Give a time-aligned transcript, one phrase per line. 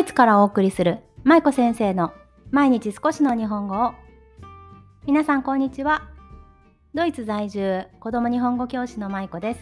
[0.00, 2.14] イツからお送りする舞子先生の
[2.50, 3.92] 毎日少しの日本語を。
[5.06, 6.08] 皆さんこんにちは。
[6.94, 9.60] ドイツ在住子供日本語教師の舞子です。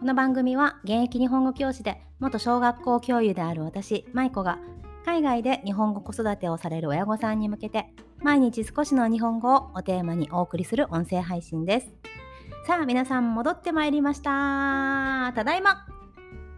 [0.00, 4.58] この番組は現役日本語教師で元小学校教諭である私舞子が
[5.06, 7.86] 海外で日本語子育てをされる親御さんに向けて
[8.18, 11.86] 毎日少しの日本語をおテーマにお送りする音声配信です。
[12.66, 15.32] さあ皆さん戻ってまいりました。
[15.34, 15.86] ただいま。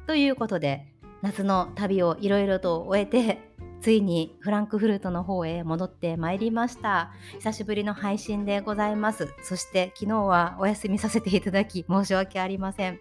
[0.09, 0.90] ということで
[1.23, 7.13] 夏の旅をいろいろと終えて ついにフランクフルトの方へ戻ってまいりました。
[7.39, 9.29] 久しぶりの配信でございます。
[9.43, 13.01] そして昨日はお休みさせていただき申し訳ありません。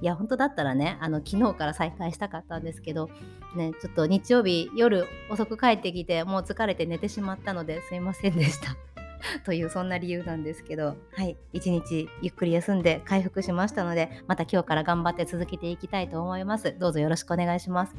[0.00, 3.08] いや本当だったらねあの昨日から再開したかったんですけど
[3.54, 8.91] ねちょっと日曜日夜遅く帰ってきてもう疲れて寝てしまったのですいませんでした。
[9.44, 16.76] というそんな理由なんですけど、はい、一日ゆっくり休んで回復しましたので、また今日から頑張って続けていきたいと思います。
[16.78, 17.94] どうぞよろしくお願いします。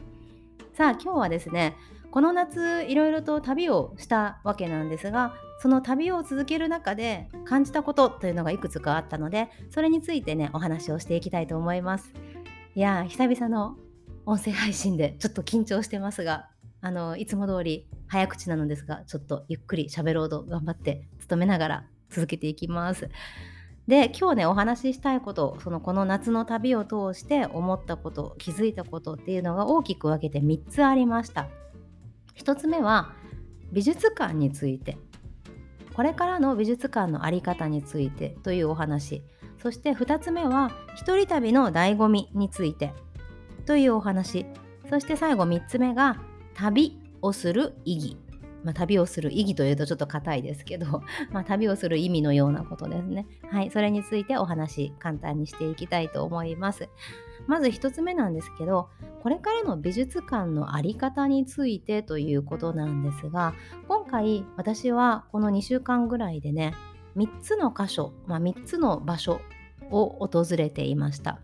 [0.73, 1.75] さあ、今日はですね、
[2.11, 12.13] この夏いろいろと旅をしたわけなんですが、その旅を続ける中で感じたことというのがいくつかあったので、それについてね、お話をしていきたいと思います。
[12.75, 13.77] いや久々の
[14.25, 16.49] 音声配信でちょっと緊張してますが、
[16.81, 23.09] あのいつも通り早口なのですがちょっとゆっくり喋ろうと頑張って努めながら続けていきます。
[23.87, 31.47] で今日ねお話ししたいことそのこの夏の旅を通して思ったこと気づいたことっていうのが大きく分けて3つありました。
[32.37, 33.13] 1つ目は
[33.71, 34.97] 美術館について
[35.93, 39.21] これからの美術館の在り方についてというお話
[39.61, 42.93] そして2つ目は一人旅の醍醐味について
[43.65, 44.45] というお話
[44.89, 46.17] そして最後3つ目が
[46.55, 48.17] 旅をする意義。
[48.63, 53.27] まあ、旅をする意義というとちょっと硬いですけど、 まあ、旅をする意味のようなことですね。
[53.49, 56.89] はい、それについてお話簡単にしていきたいと思います。
[57.45, 58.89] まず1つ目なんですけど、
[59.21, 63.53] これからの美術館の在り方についてということなんですが、
[63.87, 66.73] 今回私はこの2週間ぐらいでね、
[67.17, 69.41] 3つの箇所、まあ、3つの場所
[69.91, 71.39] を訪れていました。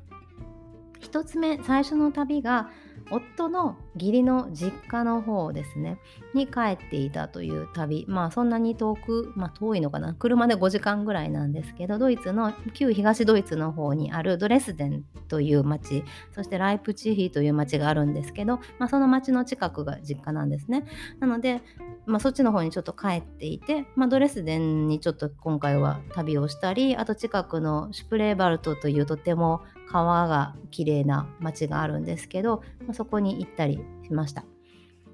[1.02, 2.70] 1つ目、最初の旅が
[3.12, 6.00] 夫の義理の実家の方ですね。
[6.34, 8.06] に帰っていたという旅。
[8.08, 10.14] まあそんなに遠く、まあ、遠いのかな。
[10.14, 16.04] 車で5時間ぐらいなんですけどドイツの旧東ドイツの方にあるドレスデンという町。
[16.34, 20.86] そしてライプチヒという町があるんですけど、まあ、その町の近くが実家なんですね。
[21.20, 21.62] なので、
[22.06, 33.80] まあ、そっちの方にちょっと帰っていて、まあ、ドレスデンにちょっと今回は旅をしたりあと近くのシュプレーバルトというとても川が綺麗な町があるんですけど、まあ、そこに行ったり
[34.10, 34.44] しました。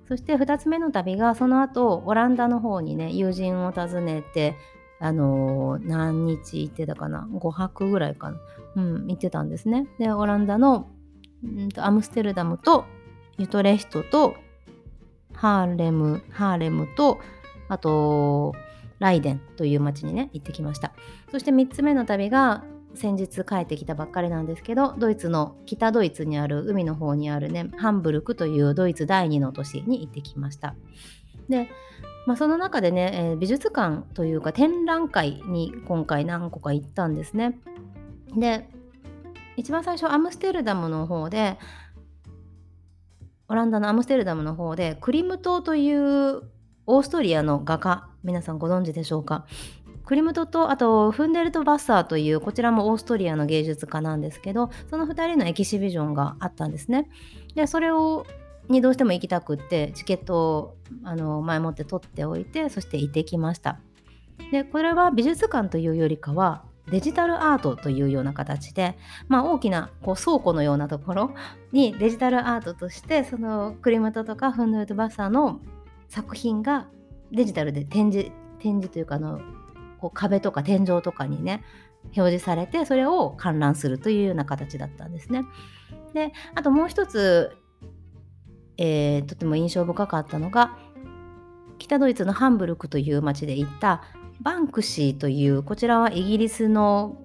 [0.08, 4.56] そして2つ目の旅がその後オランダの方にね友人を訪ねて
[5.00, 8.38] あのー、何日行ってたかな？5泊ぐらいかな？
[8.76, 9.88] うん行ってたんですね。
[10.00, 10.88] でオランダの
[11.46, 12.86] んとアムステルダムと
[13.38, 14.36] ユトレヒトと
[15.34, 17.20] ハーレムハーレムと
[17.68, 18.54] あと
[19.00, 20.94] ライデンという町にね行ってきました。
[21.32, 22.64] そして3つ目の旅が
[22.96, 30.76] 先日帰ってきたばっかりなんですけどドイツの北ドイツにある海の方にあるねハンブルクというドイツ第2の都市に行ってきました。
[31.50, 31.70] で、
[32.26, 37.60] まあ、その中でね、えー、美術館というか展覧会に今回何個か行ったんですね。
[38.36, 38.68] で
[39.58, 41.58] 一番最初アムステルダムの方で
[43.48, 46.42] オランダのアムステルダムの方でクリム島という
[46.88, 49.46] オーストリアの画家皆さんご存知でしょうか？
[50.06, 57.10] クリムトとあとフンデルト・バッサーというこちらもオーストリアの芸術家なんですけどその2人のエキシビジョンがあったんですね。
[57.56, 58.26] でそれを
[58.70, 63.80] にどうしても行きたくってチケットをあの前もって取っておいてそして行ってきました。
[64.52, 71.32] でこれは美術館というよりかはデジタルアートというような形で、まあ、大きなこう倉庫のようなところ
[71.72, 75.62] にデジタルアートとしてそのクリムトとかフンデルト・バッサーの
[76.10, 76.88] 作品が
[77.32, 79.40] デジタルで展示展示というかあの
[80.00, 81.64] こう壁とか天井とかにね
[82.16, 85.44] 表示されてそれを観覧するというような形だったんですね。
[86.14, 87.58] であともう一つ、
[88.78, 90.78] えー、とても印象深かったのが
[91.78, 94.04] 北ドイツのハンブルクという町で行った
[94.42, 97.18] バンクシーというこちらはイギリスの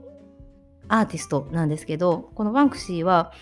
[0.88, 3.32] アーティストなんですけどこのバンクシーは、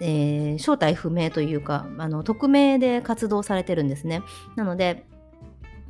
[0.00, 4.22] えー、正体不明というかあの匿名で活動されてるんですね。
[4.56, 5.06] なので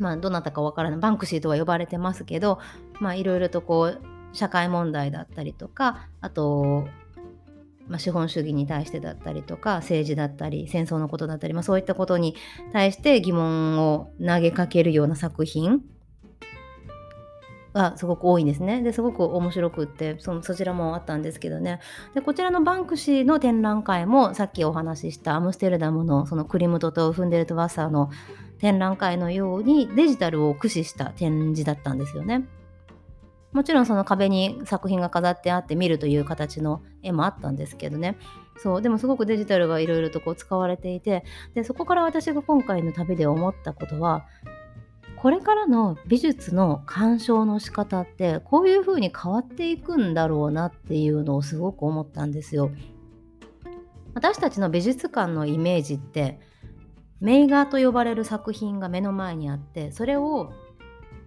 [0.01, 2.59] まあ、どなたかわからないバンクシーとは呼ばれてますけど、
[3.15, 4.01] いろいろとこう
[4.33, 6.87] 社会問題だったりとかあと、
[7.89, 12.37] まあ、資本主義に対してだったりとか政治だったり戦争のことだったり、まあ、そういったことに
[12.73, 15.83] 対して疑問を投げかけるような作品
[17.73, 18.83] がすごく多いんですね。
[18.83, 21.79] ですごく面白くってそのそちらもあったんですけどね
[22.15, 28.11] でこちらのバンクシーの展覧会もさっきお話ししたアムステルダムのそのクリムトとフンデルトワッサーの
[28.61, 32.47] 展覧会のようにデジタルを駆使した展示だったんですよね。
[33.53, 38.17] もちろんその壁に作品が飾ってあって見るという形の絵もあったんですけどね
[38.57, 41.25] そうでもすごくデジタルがいろいろとこう使われていて
[41.55, 44.25] でそこから私が今回の旅で思ったことは
[45.17, 52.71] これからの美術の鑑賞の仕方ってこういう風に変わっていくんだろうなっていうのをすごく思ったんですよ。
[54.15, 56.41] 私たちの美術館のイメージって
[57.21, 60.53] 名画と呼ばれる作品が目の前にあってそれを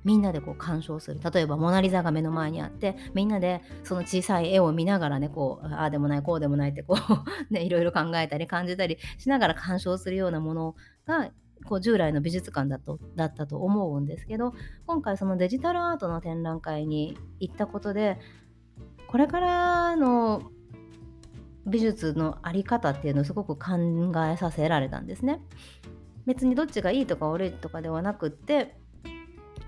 [0.04, 1.19] みんなでこう鑑賞する。
[1.34, 7.24] 例えば「モナ・リザ」が目の前にあってみんなでその小さい絵を見ながらねこうああでもないこうでもないってこう
[7.54, 10.75] ねいろいろ考えたり感じたりしながら鑑賞するようなもの
[11.06, 11.31] が
[11.66, 14.54] こう従来の美術館だとだったと思うんですけど
[14.86, 18.19] 今回そのデジタルアートの展覧会に行ったことで
[19.07, 20.42] これからの
[21.65, 23.71] 美術の在り方っていうのをすごく考
[24.25, 25.39] えさせられたんですね。
[26.25, 28.77] 別にどっちがいいとか悪いとかではなくって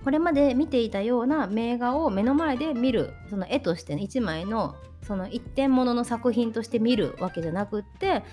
[0.04, 8.24] これまで見ていたような名画を目の前で見るその絵としてね一枚のその一点物の作品として見るわけじゃなくって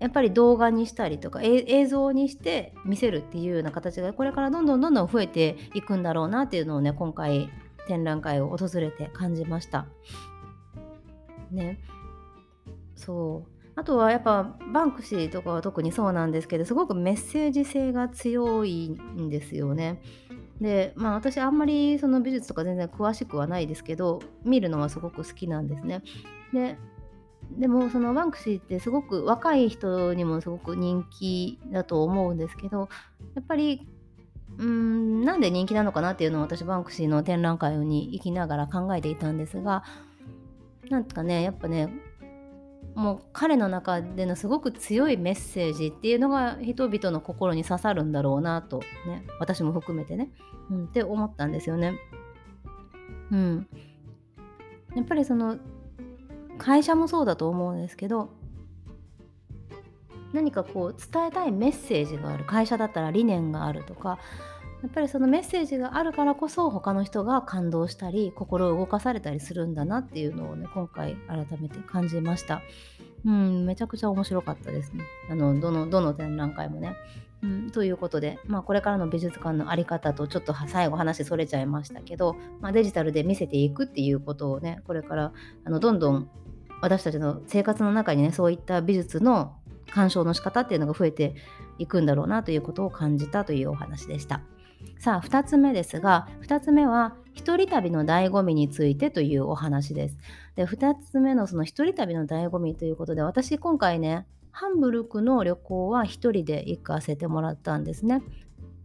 [0.00, 7.48] やっぱり動画にしたりとか映像にして見せるっていうような形がこれからどんどんどんどん増えていくんだろうなっていうのをね今回
[7.86, 9.86] 展覧会を訪れて感じました。
[11.52, 11.78] ね
[12.94, 20.02] そうあとはやっぱバンクシーとかは特にそうなんですけどすごくメッセージ性が強いんですよね。
[20.60, 26.02] でまあ私あんまりその美術とか全然詳しくはないですけど見るのはすごく好きなんですね。
[26.52, 26.76] で
[27.58, 32.88] でもそのバンクシーってすごく若い人にもすごく人気だと思うんですけど
[33.34, 33.86] やっぱり
[34.58, 39.82] うんなんで人気なのかなっていうのを私バンクシーの展覧会に行きながら考えていたんですが
[40.92, 41.88] なんかねやっぱね
[42.94, 50.30] もう彼の中でのすごく強いメッセージっていうのが人々の心に刺さるんだろうなとね私も含めてね、
[50.70, 51.98] うん、って思ったんですよね。
[53.30, 53.66] うん、
[54.94, 55.56] やっぱりその
[56.58, 58.28] 会社もそうだと思うんですけど
[60.34, 64.18] 何かこう伝えたいメッセージがある会社だったら理念があるとか
[64.82, 72.62] やっぱりそのメッセージがあるからこそ他の人が感動したり心を動かされたりするんだなっていうのをね今回改めて感じました。
[73.24, 75.04] うんめちゃくちゃ面白かったですね。
[75.30, 76.96] あのどのどの展覧会もね。
[77.42, 85.32] うん、ということで、まあ、これからの美術館の在り方とちょっと最後話それちゃいましたけど、まあ、デジタルで見せていくっていうことをねこれから
[85.64, 86.30] あのどんどん
[86.80, 89.56] 私たちの生活の中にねそういった美術の
[89.90, 91.34] 鑑賞の仕方っていうのが増えて
[91.78, 94.42] いくんだろうなということを感じたというお話でした。
[94.98, 100.18] さあ2つ目ですが2つ目は一人旅の醍醐味についてというお話です。
[100.54, 108.22] で2つ目のその一人旅の醍醐味ということで私今回ねハンブルクの旅行は1人で行かせてもらったんですね。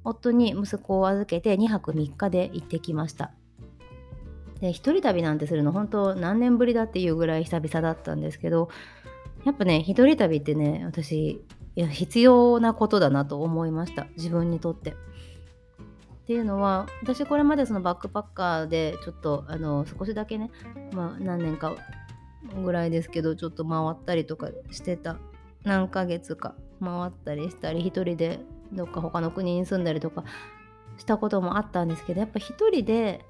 [0.03, 3.31] 夫に息子を預けて2泊3日で行ってきました。
[4.61, 8.69] で一人旅なんてするの本当何年ぶりだっていうぐらい久々だったんですけど
[9.45, 11.45] やっぱね一人旅ってね私
[11.75, 14.95] いや必要なことだなと思いました自分にとって。
[16.27, 20.51] っていうのは私これまでそのバックパッカーでちょっとあの少しだけね、
[20.91, 21.77] まあ、何年か
[22.65, 25.15] ぐらいですけどちょっと回ったりとかしてた。
[25.63, 28.41] 何ヶ月か回ったりしたり一人で
[28.73, 30.25] どっか他の国に住んだりとか
[30.97, 33.25] したこともあったんですけどやっぱ一人で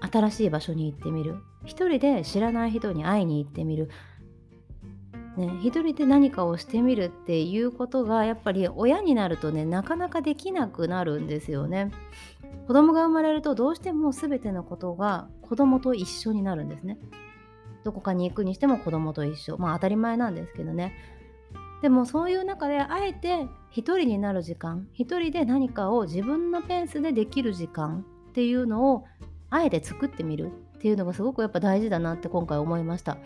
[0.00, 1.36] 新しい場所に行ってみる。
[1.64, 3.88] 一人で知らない人に会いに行ってみる。
[5.36, 11.90] ね、一人で何かをしてみるっていうことがやっぱり親になるとねなかなかできなくなるんですよね。
[12.66, 16.98] 子供が生まれるとどうしても全てのことが子供と一緒になるんですね。
[17.82, 20.94] どこかに行くにしても子供と一緒まあ当たり前なんですけどね。
[21.80, 29.04] でもそういう中であえて一人になる時間一人で何かを自分のペースでできる時間っていうのを
[29.50, 33.18] あえて作ってみるっていうのがすごくやっぱ大事だなって今回思いました。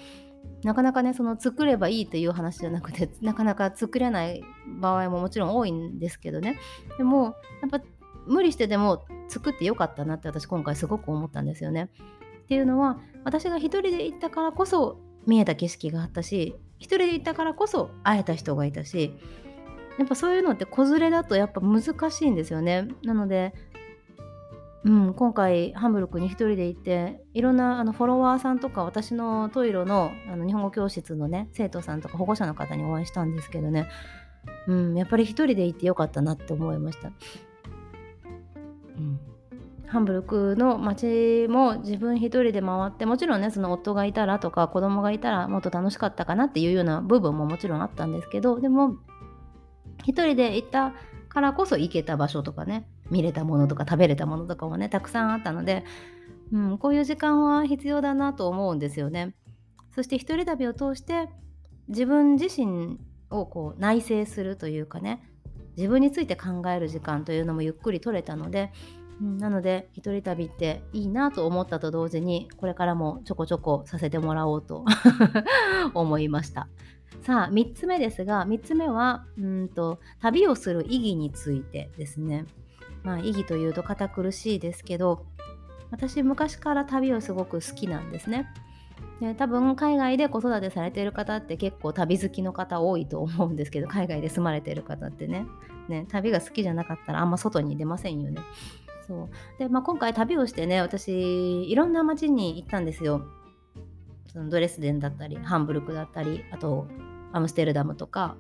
[0.62, 4.42] なかなかねその作ればいいという話じゃなくて なかなか作れない
[4.80, 6.58] 場合ももちろん多いんですけどね
[6.98, 7.80] でもやっぱ
[8.26, 11.90] 無理してでも作ってよかったなって私今回すごく思ったんですよね。
[12.44, 19.14] っていうのは私が一人で行ったからこそ見えた景色があったし一人で行ったからこそ会えた人がいたし
[19.98, 22.88] やっぱそういうのって子連れだとやっぱ難しいんですよね。
[23.02, 23.54] なので
[24.87, 33.88] うん、今回ハンブルクに1人で行っていろんなあのフォロワーさんとか私のトイロのあの日本語教室のね生徒さんとか保護者の方にお会いしたんですけどね、
[34.69, 37.11] うん、やっぱり1人で行ってよかったなって思いました。
[38.97, 39.19] うん、
[39.88, 48.95] ハンブルクの街も自分一人で回ってもちろんねその夫がいたらとか子供がいたらもっと楽しかったかなっていうような部分ももちろんあったんですけどでも
[50.05, 50.95] 一人で行った
[51.28, 55.84] からこそ行けた場所とかね見れたものとか食べれたものとかもねたくさんあったので、
[56.52, 59.34] うん、こういう時間は必要だなと思うんですよね。
[59.94, 61.28] そして一人旅を通して
[61.88, 62.98] 自分自身
[63.30, 65.22] をこう内省するというかね
[65.76, 68.72] 自分について考える時間というのもゆっくり取れたので、
[69.20, 74.84] うん、なので一人旅っていいなと思ったと同時にこれからもちょこちょこさせてもらおうと
[75.94, 76.68] 思いました
[77.22, 82.46] さあ3つ目ですが3つ目はうんと旅をする意義についてですね
[83.06, 85.25] まあ意義というと堅苦しいですけど
[85.92, 88.48] 私昔から旅をすごく好きなんですね
[89.20, 95.46] で多分海外で子育てされてる方って結構旅好きの方多いと思うんですけど海外で住まれてる方ってね
[95.88, 98.42] ね旅が好きじゃなかったらあんま外に出ませんよね。
[99.06, 99.28] そう
[99.60, 103.22] で、まあ、今回旅をしてね私いろんな街に行ったんですよ。
[104.32, 106.86] そのドレスデンだったりハンブルクだったりあと
[107.32, 108.36] アムステルダムとか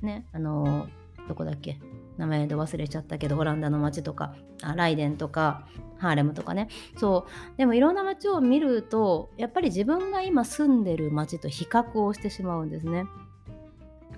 [0.00, 0.88] ねあの
[1.28, 1.78] どこだっけ？
[2.16, 5.66] 名前で忘れちゃったけどオランダの街とかあライデンとか
[5.98, 6.68] ハーレムとかね。
[6.98, 7.58] そう。
[7.58, 13.04] でもいろんな街を見るとやっぱり自分が今住んでる街と比較をしてしまうんですね。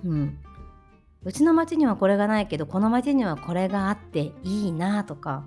[0.03, 0.37] うん、
[1.23, 5.45] うちの町にはこれがないけどこの町にはこれがあっていいなとか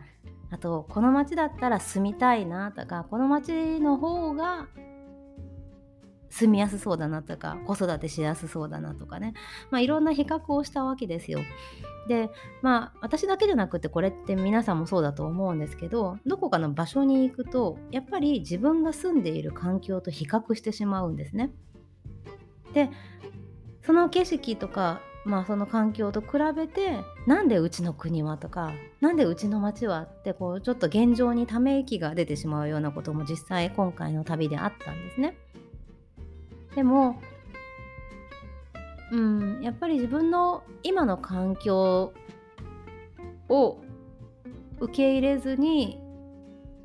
[0.50, 4.66] あとこの町だったら住みたいなとかこの町の方が
[6.32, 9.34] 住みやすそうだなとか子育てしやすそうだなとかね、
[9.70, 11.40] まあ、いろんな比較をしたわけですよ。
[12.08, 12.30] で
[12.62, 21.52] まあ私だけじゃなくてこれって皆さんもそうだと思うんですけどどこかの場所に行くとやっぱり自分が住んでいる環境と比較してしまうんですね。
[22.72, 22.90] で
[23.82, 35.36] その景色とかまあその環境と比べてなんでうちの国はとかなんでうちの町はってこうちょっと現状にため息が出てしまうようなことも実際今回の旅であったんですね。
[36.74, 37.20] でも
[39.12, 42.12] うんやっぱり自分の今の環境
[43.48, 43.78] を
[44.80, 46.00] 受け入れずに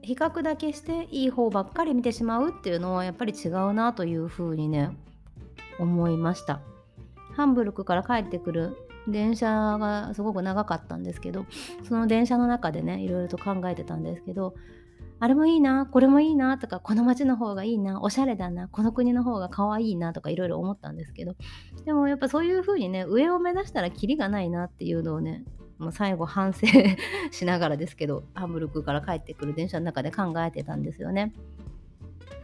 [0.01, 4.95] 比較だけしていい方ばっかり見てしまうっていうのはやっぱり違うなというふうにね
[5.79, 6.61] 思いました。
[7.35, 8.77] ハンブルクから帰ってくる
[9.07, 11.45] 電車がすごく長かったんですけど
[11.87, 14.53] その電車の中でねいろいろと考えてたんですけど
[15.19, 21.35] あれもいいなこれもいいなとかこの街の方がいいなおしゃれだなこの国の方が可愛いなとかいろいろ思ったんですけど
[21.85, 25.43] でもやっぱそういう風にね上を目指したらキリがないなっていうのをね
[25.79, 26.67] もう最後反省
[27.31, 31.33] しながらですけどハンブルクから帰ってくる電車の中で考えてたんですよね。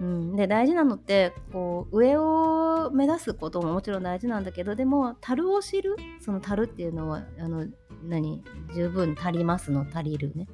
[0.01, 7.67] うん、で大事なのってこう上を目指すことももちろん大事なんだけどでも樽を知るその樽っていうのはあの
[8.03, 10.47] 何十分足りますの足りるね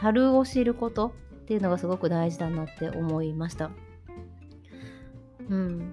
[0.00, 3.70] 樽を知ることっていうのがすごく大事だなって思いました。
[5.48, 5.92] うん。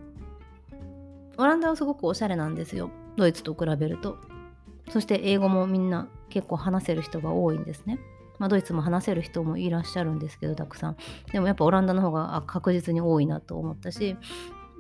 [1.38, 2.92] オランダはすごくおしゃれなんですよ。
[3.16, 4.18] ドイツと比べると。
[4.90, 8.00] そして英語もみんな結構話せる人が多いんですね。
[8.38, 10.98] まあ、ドイツも話せる人もいらっしゃるんですけどたくさん。
[11.32, 14.16] でもやっぱオランダの方が確実に多いなと思ったし、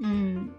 [0.02, 0.52] うん。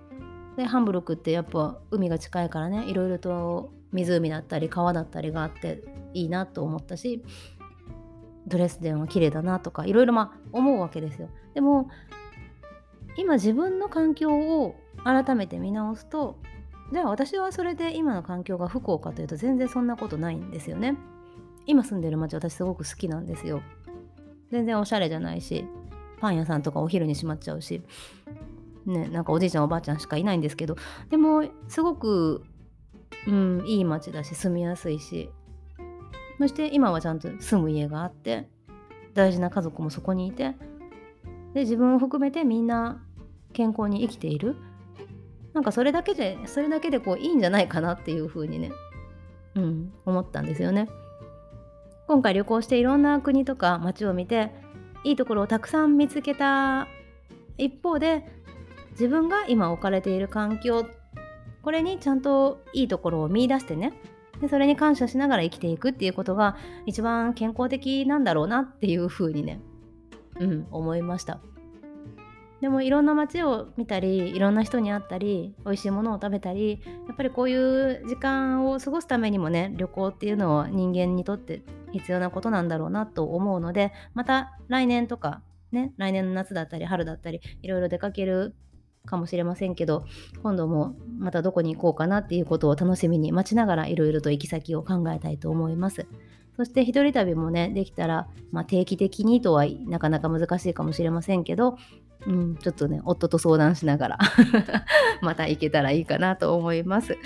[0.56, 7.22] でハンブルクってやっぱ海が近いからねいろいろと湖だったり川だったりがあっていいなと思ったし
[8.46, 11.28] ドレスデンは綺麗だなとかいろいろまあ思うわけですよ。
[11.54, 11.88] でも
[13.16, 16.36] 今自分の環境を改めて見直すと
[16.92, 20.96] じゃあ私はそれで今の環境が不幸かというと全然そんなことないんですよね。
[21.66, 23.62] 今住んでる街私すごく好きなんですよ。
[24.50, 25.64] 全然おしゃれじゃないし
[26.20, 27.82] パン屋さんとかお昼に閉まっちゃうし
[28.84, 30.76] ねなんかおじいちゃんおばあちゃんしかいないんですけど
[31.08, 32.42] でもすごく
[33.26, 35.30] うんいい街だし住みやすいし
[36.40, 38.48] そして今はちゃんと住む家があって
[39.12, 40.54] 大事な家族もそこにいて
[41.52, 43.04] で自分を含めてみんな
[43.52, 44.56] 健康に生きている。
[45.52, 48.70] なんかそれだけでそれだけでこういいんじゃないかなっていうふうにね
[49.56, 50.88] うん思ったんですよね。
[52.06, 54.50] 今回旅行していろんな国とか街を見て
[55.04, 56.88] いいところをたくさん見つけた。
[57.58, 58.24] 一方で
[58.92, 60.86] 自分が今置かれている環境
[61.60, 63.92] これにちゃんといいところを見いだしてね
[64.40, 66.56] でそれに感謝しながら生きていくっていうことが
[66.86, 69.60] 一番健康的なんだろうなっていうふうにね
[70.38, 71.40] うん思いました。
[72.60, 85.40] でもいろんな街を見たりいろんな人に会ったり美味しいものを食べたりやっぱりこういう時間を過ごすためにもね旅行っていうのは人間にとって必要なことなんだろうなと思うのでまた来年とか
[85.72, 88.54] ね来年の夏だったり春だったりいろいろ出かける
[89.06, 90.04] かもしれませんけど
[90.42, 96.06] 今度もまたどこに行こうかなっていうことを楽しみに待ちながらいろいろと行き先を考えたいと思います。
[96.56, 101.78] そして一人旅もねできたら、まあ、定期的にとはなかなか難しいかもしれませんけど
[102.26, 104.18] うん、ちょっとね夫と相談しながら
[105.22, 107.16] また行けたらいいかなと思います。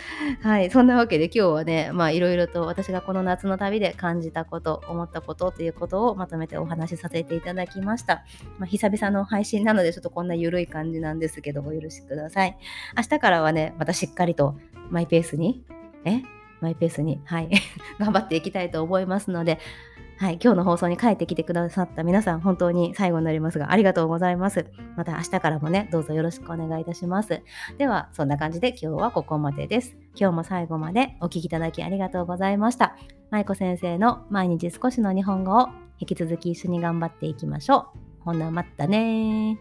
[0.41, 8.25] はいそんなわけで今日はねまあいろいろと私がこの夏の旅で感じたこと思ったことということをまとめてお話しさせていただきました。
[8.59, 12.57] まあ、久々の配信なのでちょっとこんな緩い感じなんですけどお許しください。
[12.97, 14.57] 明日からはねまたしっかりと
[14.91, 15.65] マイペースに
[16.05, 16.23] え？
[16.61, 17.21] マイペースに？
[17.25, 17.51] はい
[17.99, 19.59] 頑張っていきたいと思いますので
[20.17, 24.67] はい、今日の放送に帰ってきてくださった皆さん、本当に最後になりますが、ありがとうございます。
[24.97, 27.43] また明日からもね、どうぞよろしくお願いいたします。
[27.79, 29.97] では、そんな感じで今日はここまでです。
[30.15, 32.97] 今日も最後までお聴きいただきありがとうございました。
[33.31, 35.69] 舞子先生の毎日少しの日本語を
[35.99, 37.99] 引き続き一緒に頑張っていきましょう。
[38.21, 39.59] ほんな、またね